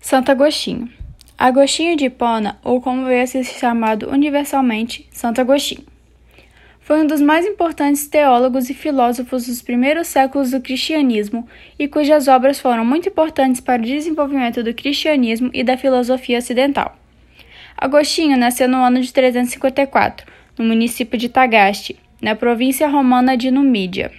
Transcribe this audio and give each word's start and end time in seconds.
Santo 0.00 0.32
Agostinho. 0.32 0.88
Agostinho 1.38 1.94
de 1.94 2.06
Hipona, 2.06 2.58
ou 2.64 2.80
como 2.80 3.04
veio 3.04 3.22
a 3.22 3.26
ser 3.26 3.44
chamado 3.44 4.10
universalmente, 4.10 5.06
Santo 5.12 5.42
Agostinho. 5.42 5.84
Foi 6.80 7.02
um 7.02 7.06
dos 7.06 7.20
mais 7.20 7.46
importantes 7.46 8.08
teólogos 8.08 8.70
e 8.70 8.74
filósofos 8.74 9.46
dos 9.46 9.60
primeiros 9.60 10.08
séculos 10.08 10.50
do 10.50 10.60
cristianismo 10.60 11.46
e 11.78 11.86
cujas 11.86 12.28
obras 12.28 12.58
foram 12.58 12.84
muito 12.84 13.10
importantes 13.10 13.60
para 13.60 13.80
o 13.80 13.84
desenvolvimento 13.84 14.64
do 14.64 14.74
cristianismo 14.74 15.50
e 15.52 15.62
da 15.62 15.76
filosofia 15.76 16.38
ocidental. 16.38 16.98
Agostinho 17.76 18.38
nasceu 18.38 18.68
no 18.68 18.78
ano 18.78 19.00
de 19.02 19.12
354, 19.12 20.26
no 20.58 20.64
município 20.64 21.18
de 21.18 21.28
Tagaste, 21.28 21.96
na 22.22 22.34
província 22.34 22.88
romana 22.88 23.36
de 23.36 23.50
Numídia. 23.50 24.10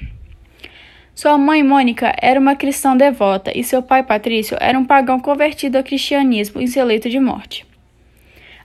Sua 1.21 1.37
mãe, 1.37 1.61
Mônica, 1.61 2.15
era 2.19 2.39
uma 2.39 2.55
cristã 2.55 2.97
devota 2.97 3.51
e 3.55 3.63
seu 3.63 3.83
pai, 3.83 4.01
Patrício, 4.01 4.57
era 4.59 4.79
um 4.79 4.83
pagão 4.83 5.19
convertido 5.19 5.77
ao 5.77 5.83
cristianismo 5.83 6.59
em 6.59 6.65
seu 6.65 6.83
leito 6.83 7.07
de 7.11 7.19
morte. 7.19 7.63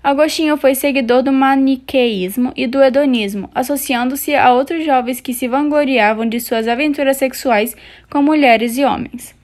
Agostinho 0.03 0.57
foi 0.57 0.75
seguidor 0.75 1.23
do 1.23 1.31
maniqueísmo 1.31 2.55
e 2.57 2.67
do 2.67 2.83
hedonismo, 2.83 3.51
associando-se 3.55 4.35
a 4.35 4.55
outros 4.55 4.87
jovens 4.87 5.21
que 5.21 5.35
se 5.35 5.47
vangloriavam 5.47 6.27
de 6.27 6.41
suas 6.41 6.67
aventuras 6.67 7.19
sexuais 7.19 7.77
com 8.09 8.23
mulheres 8.23 8.79
e 8.79 8.87
homens. 8.87 9.35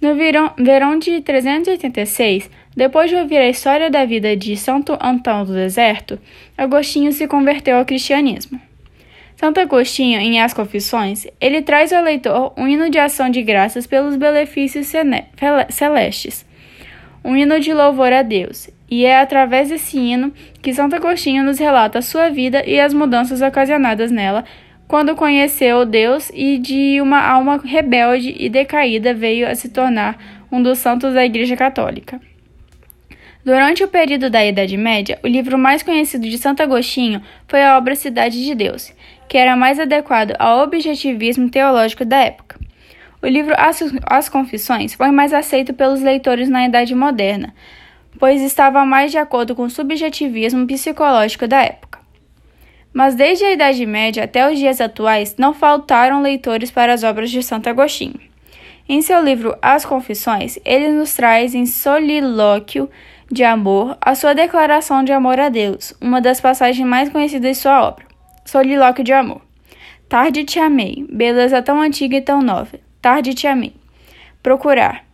No 0.00 0.14
verão, 0.14 0.98
de 0.98 1.20
386, 1.20 2.48
depois 2.74 3.10
de 3.10 3.16
ouvir 3.16 3.36
a 3.36 3.50
história 3.50 3.90
da 3.90 4.06
vida 4.06 4.34
de 4.34 4.56
Santo 4.56 4.96
Antão 5.02 5.44
do 5.44 5.52
Deserto, 5.52 6.18
Agostinho 6.56 7.12
se 7.12 7.28
converteu 7.28 7.76
ao 7.76 7.84
cristianismo. 7.84 8.58
Santo 9.42 9.58
Agostinho, 9.58 10.20
em 10.20 10.40
As 10.40 10.54
Confissões, 10.54 11.26
ele 11.40 11.62
traz 11.62 11.92
ao 11.92 12.00
leitor 12.00 12.52
um 12.56 12.68
hino 12.68 12.88
de 12.88 12.96
ação 12.96 13.28
de 13.28 13.42
graças 13.42 13.88
pelos 13.88 14.14
benefícios 14.14 14.86
celestes, 15.68 16.46
um 17.24 17.34
hino 17.34 17.58
de 17.58 17.74
louvor 17.74 18.12
a 18.12 18.22
Deus, 18.22 18.70
e 18.88 19.04
é 19.04 19.18
através 19.18 19.70
desse 19.70 19.98
hino 19.98 20.32
que 20.62 20.72
Santo 20.72 20.94
Agostinho 20.94 21.42
nos 21.42 21.58
relata 21.58 21.98
a 21.98 22.02
sua 22.02 22.30
vida 22.30 22.62
e 22.64 22.78
as 22.78 22.94
mudanças 22.94 23.42
ocasionadas 23.42 24.12
nela 24.12 24.44
quando 24.86 25.16
conheceu 25.16 25.84
Deus 25.84 26.30
e 26.32 26.56
de 26.58 27.00
uma 27.00 27.20
alma 27.20 27.60
rebelde 27.64 28.36
e 28.38 28.48
decaída 28.48 29.12
veio 29.12 29.48
a 29.48 29.56
se 29.56 29.70
tornar 29.70 30.44
um 30.52 30.62
dos 30.62 30.78
santos 30.78 31.14
da 31.14 31.24
Igreja 31.24 31.56
Católica. 31.56 32.20
Durante 33.44 33.82
o 33.82 33.88
período 33.88 34.30
da 34.30 34.44
Idade 34.44 34.76
Média, 34.76 35.18
o 35.20 35.26
livro 35.26 35.58
mais 35.58 35.82
conhecido 35.82 36.28
de 36.28 36.38
Santo 36.38 36.62
Agostinho 36.62 37.20
foi 37.48 37.60
a 37.64 37.76
obra 37.76 37.96
Cidade 37.96 38.44
de 38.44 38.54
Deus, 38.54 38.92
que 39.28 39.36
era 39.36 39.56
mais 39.56 39.80
adequado 39.80 40.34
ao 40.38 40.62
objetivismo 40.62 41.50
teológico 41.50 42.04
da 42.04 42.18
época. 42.18 42.60
O 43.20 43.26
livro 43.26 43.52
As, 44.06 44.28
Confissões 44.28 44.94
foi 44.94 45.10
mais 45.10 45.32
aceito 45.32 45.74
pelos 45.74 46.00
leitores 46.00 46.48
na 46.48 46.66
Idade 46.66 46.94
Moderna, 46.94 47.52
pois 48.16 48.40
estava 48.40 48.84
mais 48.84 49.10
de 49.10 49.18
acordo 49.18 49.56
com 49.56 49.64
o 49.64 49.70
subjetivismo 49.70 50.64
psicológico 50.64 51.48
da 51.48 51.62
época. 51.62 51.98
Mas 52.92 53.16
desde 53.16 53.44
a 53.44 53.52
Idade 53.52 53.84
Média 53.86 54.22
até 54.22 54.48
os 54.48 54.56
dias 54.56 54.80
atuais, 54.80 55.34
não 55.36 55.52
faltaram 55.52 56.22
leitores 56.22 56.70
para 56.70 56.92
as 56.92 57.02
obras 57.02 57.28
de 57.28 57.42
Santo 57.42 57.68
Agostinho. 57.68 58.31
Em 58.88 59.00
seu 59.00 59.22
livro 59.22 59.56
As 59.62 59.84
Confissões, 59.84 60.58
ele 60.64 60.88
nos 60.88 61.14
traz 61.14 61.54
em 61.54 61.66
solilóquio 61.66 62.90
de 63.30 63.44
amor, 63.44 63.96
a 64.00 64.14
sua 64.14 64.34
declaração 64.34 65.04
de 65.04 65.12
amor 65.12 65.38
a 65.38 65.48
Deus, 65.48 65.94
uma 66.00 66.20
das 66.20 66.40
passagens 66.40 66.86
mais 66.86 67.08
conhecidas 67.08 67.56
de 67.56 67.62
sua 67.62 67.86
obra. 67.86 68.04
Solilóquio 68.44 69.04
de 69.04 69.12
amor. 69.12 69.40
Tarde 70.08 70.44
te 70.44 70.58
amei, 70.58 71.06
beleza 71.08 71.62
tão 71.62 71.80
antiga 71.80 72.16
e 72.16 72.20
tão 72.20 72.42
nova. 72.42 72.78
Tarde 73.00 73.32
te 73.32 73.46
amei. 73.46 73.72
Procurar. 74.42 75.04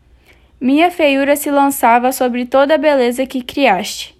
Minha 0.60 0.90
feiura 0.90 1.36
se 1.36 1.50
lançava 1.50 2.10
sobre 2.10 2.44
toda 2.46 2.74
a 2.74 2.78
beleza 2.78 3.24
que 3.24 3.42
criaste. 3.42 4.18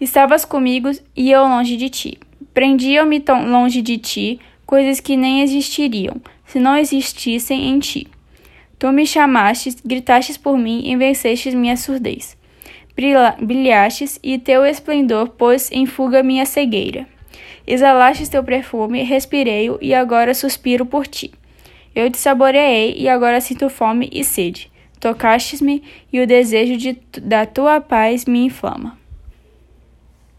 Estavas 0.00 0.44
comigo 0.44 0.90
e 1.16 1.30
eu 1.30 1.42
longe 1.42 1.76
de 1.76 1.88
ti. 1.88 2.18
Prendiam-me 2.54 3.18
tão 3.18 3.50
longe 3.50 3.82
de 3.82 3.98
ti 3.98 4.38
coisas 4.64 5.00
que 5.00 5.16
nem 5.16 5.42
existiriam, 5.42 6.16
se 6.46 6.60
não 6.60 6.76
existissem 6.76 7.68
em 7.68 7.78
ti. 7.80 8.06
Tu 8.82 8.90
me 8.90 9.06
chamastes, 9.06 9.76
gritastes 9.80 10.36
por 10.36 10.58
mim 10.58 10.82
e 10.84 10.96
vencestes 10.96 11.54
minha 11.54 11.76
surdez 11.76 12.36
brilhastes, 13.40 14.18
e 14.20 14.36
teu 14.40 14.66
esplendor 14.66 15.28
pôs 15.28 15.70
em 15.70 15.86
fuga 15.86 16.20
minha 16.20 16.44
cegueira. 16.44 17.06
Exalastes 17.64 18.28
teu 18.28 18.42
perfume, 18.42 19.04
respirei-o, 19.04 19.78
e 19.80 19.94
agora 19.94 20.34
suspiro 20.34 20.84
por 20.84 21.06
ti. 21.06 21.30
Eu 21.94 22.10
te 22.10 22.18
saboreei, 22.18 22.96
e 22.98 23.08
agora 23.08 23.40
sinto 23.40 23.70
fome 23.70 24.10
e 24.12 24.24
sede. 24.24 24.68
Tocastes-me, 24.98 25.80
e 26.12 26.20
o 26.20 26.26
desejo 26.26 26.76
de, 26.76 26.98
da 27.22 27.46
tua 27.46 27.80
paz 27.80 28.24
me 28.24 28.46
inflama. 28.46 28.98